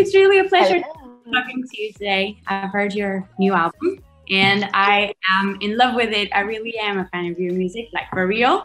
[0.00, 0.80] it's really a pleasure
[1.32, 2.40] talking to you today.
[2.46, 3.98] I've heard your new album
[4.30, 6.30] and I am in love with it.
[6.34, 8.64] I really am a fan of your music, like for real.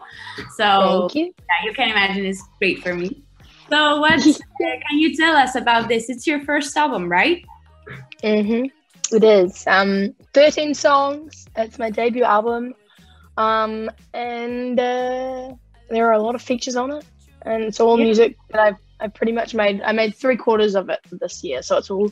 [0.56, 1.24] So Thank you.
[1.24, 3.22] Yeah, you can imagine it's great for me.
[3.68, 4.22] So what
[4.60, 6.08] can you tell us about this?
[6.08, 7.44] It's your first album, right?
[8.22, 9.14] Mm-hmm.
[9.14, 9.66] It is.
[9.66, 11.46] Um, 13 songs.
[11.56, 12.74] It's my debut album.
[13.36, 15.52] Um, and uh,
[15.90, 17.04] there are a lot of features on it.
[17.42, 18.04] And it's all yeah.
[18.04, 19.82] music that I've, I've pretty much made.
[19.82, 21.62] I made three quarters of it this year.
[21.62, 22.10] So it's all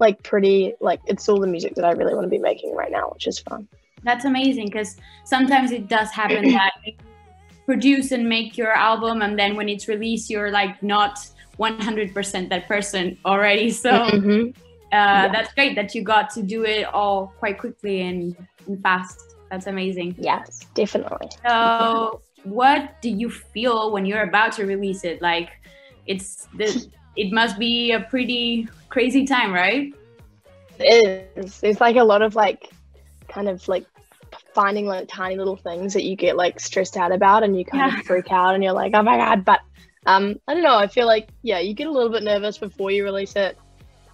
[0.00, 2.90] like pretty, like, it's all the music that I really want to be making right
[2.90, 3.68] now, which is fun.
[4.02, 6.94] That's amazing because sometimes it does happen that you
[7.66, 11.18] produce and make your album and then when it's released you're like not
[11.58, 14.48] 100% that person already so mm-hmm.
[14.48, 14.50] uh,
[14.90, 15.28] yeah.
[15.28, 19.66] that's great that you got to do it all quite quickly and, and fast that's
[19.66, 25.50] amazing yes definitely so what do you feel when you're about to release it like
[26.06, 29.92] it's the it must be a pretty crazy time right
[30.78, 32.70] it is it's like a lot of like
[33.28, 33.84] kind of like
[34.54, 37.92] finding like tiny little things that you get like stressed out about and you kind
[37.92, 37.98] yeah.
[37.98, 39.44] of freak out and you're like, oh my God.
[39.44, 39.60] But
[40.06, 40.76] um, I don't know.
[40.76, 43.58] I feel like, yeah, you get a little bit nervous before you release it.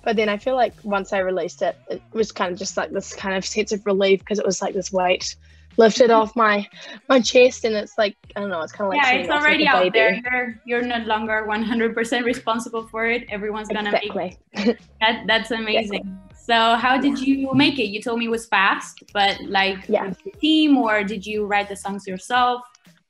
[0.03, 2.91] But then I feel like once I released it, it was kind of just like
[2.91, 5.37] this kind of sense of relief because it was like this weight
[5.77, 6.67] lifted off my
[7.09, 9.65] my chest and it's like I don't know it's kind of like yeah it's already
[9.65, 14.39] like out there you're you're no longer 100% responsible for it everyone's gonna exactly.
[14.55, 16.31] make that that's amazing exactly.
[16.51, 17.91] So how did you make it?
[17.91, 20.09] You told me it was fast, but like yeah.
[20.09, 22.63] with the team or did you write the songs yourself?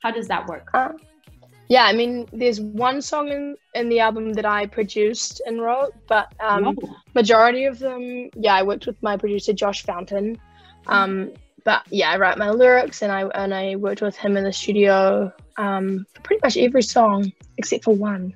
[0.02, 0.68] How does that work?
[0.74, 0.90] Uh,
[1.70, 5.92] yeah, I mean, there's one song in, in the album that I produced and wrote,
[6.08, 6.96] but um, oh.
[7.14, 10.36] majority of them, yeah, I worked with my producer Josh Fountain.
[10.88, 11.32] Um,
[11.64, 14.52] but yeah, I write my lyrics and I and I worked with him in the
[14.52, 18.34] studio um, for pretty much every song except for one.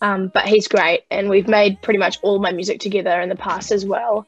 [0.00, 3.36] Um, but he's great, and we've made pretty much all my music together in the
[3.36, 4.26] past as well.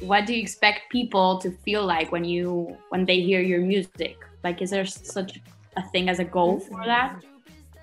[0.00, 4.18] What do you expect people to feel like when you when they hear your music?
[4.44, 5.40] Like, is there such
[5.76, 7.22] a thing as a goal for that?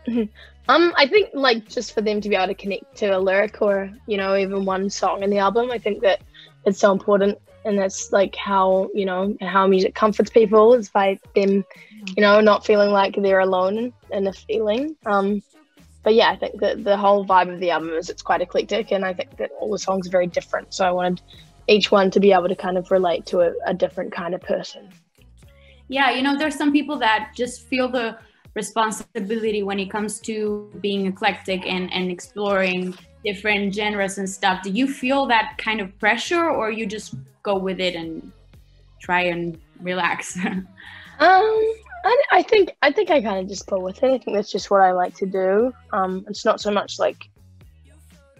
[0.07, 3.59] Um, I think like just for them to be able to connect to a lyric
[3.59, 6.21] or you know even one song in the album, I think that
[6.63, 11.19] it's so important, and that's like how you know how music comforts people is by
[11.33, 11.65] them
[12.15, 14.95] you know, not feeling like they're alone in a feeling.
[15.05, 15.41] Um,
[16.03, 18.91] but yeah, I think that the whole vibe of the album is it's quite eclectic,
[18.91, 20.73] and I think that all the songs are very different.
[20.73, 21.21] So I wanted
[21.67, 24.41] each one to be able to kind of relate to a, a different kind of
[24.41, 24.89] person.
[25.87, 28.17] Yeah, you know, there's some people that just feel the
[28.63, 32.81] responsibility when it comes to being eclectic and, and exploring
[33.23, 34.57] different genres and stuff.
[34.63, 38.31] Do you feel that kind of pressure, or you just go with it and
[39.07, 39.57] try and
[39.89, 40.37] relax?
[40.45, 40.65] um,
[42.09, 44.11] I, I think I think I kind of just go with it.
[44.15, 45.73] I think that's just what I like to do.
[45.97, 47.29] Um, it's not so much like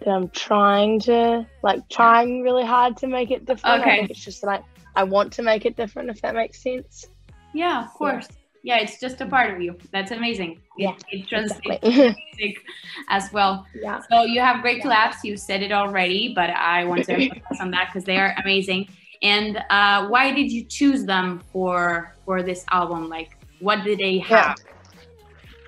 [0.00, 3.82] that I'm trying to like trying really hard to make it different.
[3.82, 3.90] Okay.
[3.90, 6.10] I think it's just that I, I want to make it different.
[6.10, 7.08] If that makes sense.
[7.52, 8.28] Yeah, of course.
[8.30, 9.76] Yeah, yeah it's just a part of you.
[9.92, 10.60] That's amazing.
[10.76, 12.16] Yeah, it, it translates exactly.
[12.38, 12.62] music
[13.08, 13.66] as well.
[13.74, 14.00] Yeah.
[14.10, 15.16] So you have great collabs.
[15.24, 18.88] You said it already, but I want to focus on that because they are amazing.
[19.22, 23.08] And uh, why did you choose them for for this album?
[23.08, 24.56] Like, what do they have?
[24.58, 24.70] Yeah.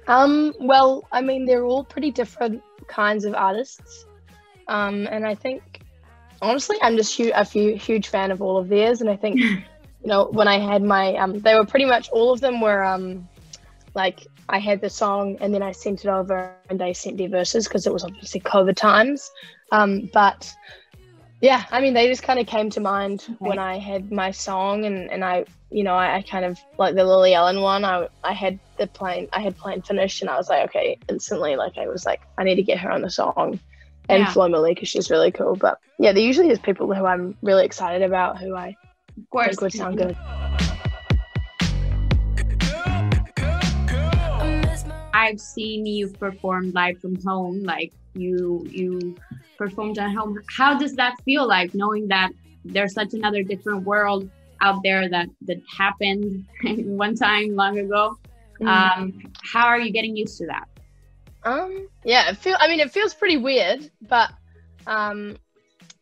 [0.09, 4.06] Um, well, I mean, they're all pretty different kinds of artists.
[4.69, 5.82] Um, and I think,
[6.41, 9.00] honestly, I'm just hu- a few, huge fan of all of theirs.
[9.00, 9.41] And I think,
[10.02, 12.84] you know, when I had my, um, they were pretty much all of them were
[12.84, 13.28] um,
[13.94, 17.28] like I had the song and then I sent it over and they sent their
[17.28, 19.30] verses because it was obviously COVID times.
[19.70, 20.52] Um, but
[21.42, 23.34] yeah, I mean, they just kind of came to mind okay.
[23.38, 26.94] when I had my song, and, and I, you know, I, I, kind of like
[26.94, 27.84] the Lily Allen one.
[27.84, 31.56] I, I had the Plain, I had Plain finished, and I was like, okay, instantly,
[31.56, 33.58] like I was like, I need to get her on the song,
[34.08, 34.32] and yeah.
[34.32, 35.56] Flo Milli because she's really cool.
[35.56, 38.76] But yeah, there usually is people who I'm really excited about who I
[39.16, 39.60] of course.
[39.60, 40.16] would sound good.
[45.14, 49.16] I've seen you perform live from home, like you you
[49.56, 50.38] performed at home.
[50.56, 52.30] How does that feel like knowing that
[52.64, 54.28] there's such another different world
[54.60, 56.44] out there that that happened
[56.86, 58.18] one time long ago?
[58.60, 58.68] Mm-hmm.
[58.68, 60.68] Um, how are you getting used to that?
[61.44, 62.56] Um, yeah, it feel.
[62.58, 64.30] I mean, it feels pretty weird, but
[64.86, 65.36] um,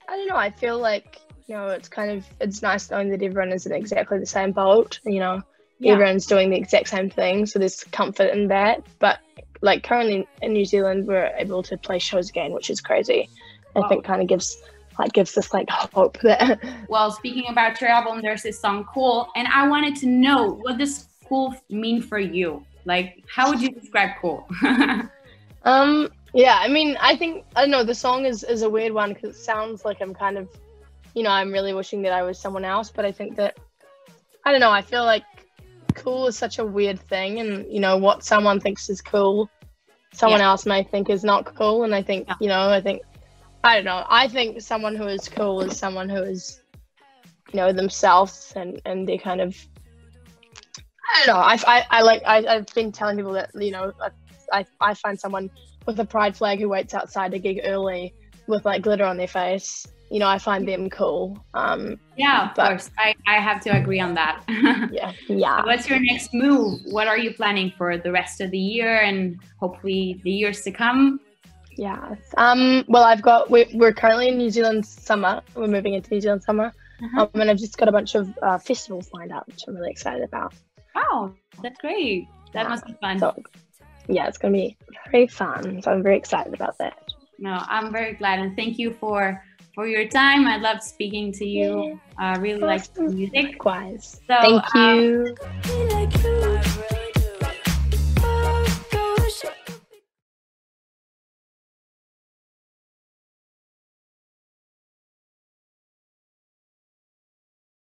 [0.08, 0.36] I don't know.
[0.36, 1.20] I feel like
[1.50, 4.52] you know, it's kind of it's nice knowing that everyone is in exactly the same
[4.52, 5.00] boat.
[5.04, 5.42] You know,
[5.80, 5.94] yeah.
[5.94, 8.86] everyone's doing the exact same thing, so there's comfort in that.
[9.00, 9.18] But
[9.60, 13.28] like currently in New Zealand, we're able to play shows again, which is crazy.
[13.74, 14.62] I think kind of gives
[14.96, 16.60] like gives us like hope that.
[16.88, 20.78] well, speaking about your album, there's this song "Cool," and I wanted to know what
[20.78, 22.64] does "Cool" mean for you.
[22.84, 24.48] Like, how would you describe cool?
[25.64, 27.82] um, yeah, I mean, I think I don't know.
[27.82, 30.48] The song is is a weird one because it sounds like I'm kind of,
[31.14, 32.90] you know, I'm really wishing that I was someone else.
[32.90, 33.58] But I think that
[34.44, 34.70] I don't know.
[34.70, 35.24] I feel like
[35.94, 39.50] cool is such a weird thing, and you know what someone thinks is cool,
[40.12, 40.48] someone yeah.
[40.48, 41.84] else may think is not cool.
[41.84, 42.34] And I think yeah.
[42.40, 43.02] you know, I think
[43.64, 44.04] I don't know.
[44.08, 46.60] I think someone who is cool is someone who is,
[47.52, 49.56] you know, themselves and and they kind of.
[51.12, 51.40] I don't know.
[51.40, 53.92] I, I, I like I, I've been telling people that you know
[54.52, 55.50] I, I find someone
[55.86, 58.14] with a pride flag who waits outside a gig early
[58.46, 61.42] with like glitter on their face you know, I find them cool.
[61.54, 62.90] Um, yeah, of but, course.
[62.98, 64.42] I, I have to agree on that.
[64.92, 65.12] yeah.
[65.28, 65.64] Yeah.
[65.64, 66.80] What's your next move?
[66.86, 70.72] What are you planning for the rest of the year and hopefully the years to
[70.72, 71.20] come?
[71.76, 72.16] Yeah.
[72.36, 75.42] Um, well, I've got, we're, we're currently in New Zealand summer.
[75.54, 76.74] We're moving into New Zealand summer.
[77.02, 77.28] Uh-huh.
[77.32, 79.90] Um, and I've just got a bunch of uh, festivals lined up, which I'm really
[79.90, 80.54] excited about.
[80.94, 81.32] Wow,
[81.62, 82.26] that's great.
[82.52, 82.68] That yeah.
[82.68, 83.20] must be fun.
[83.20, 83.40] So,
[84.08, 84.76] yeah, it's going to be
[85.10, 85.80] very fun.
[85.82, 86.98] So I'm very excited about that.
[87.38, 88.40] No, I'm very glad.
[88.40, 89.42] And thank you for
[89.80, 90.46] for your time.
[90.46, 91.98] I loved speaking to you.
[92.18, 93.32] I uh, really like music.
[93.64, 94.20] Likewise.
[94.26, 95.36] So, Thank you.
[95.64, 95.89] Um,